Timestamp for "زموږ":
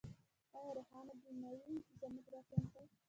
1.99-2.25